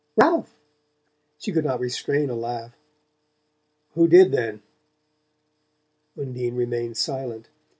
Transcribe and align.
"RALPH!" 0.19 0.55
She 1.37 1.51
could 1.51 1.63
not 1.65 1.79
restrain 1.79 2.31
a 2.31 2.33
laugh. 2.33 2.75
"Who 3.93 4.07
did, 4.07 4.31
then?" 4.31 4.63
Undine 6.17 6.55
remained 6.55 6.97
silent. 6.97 7.49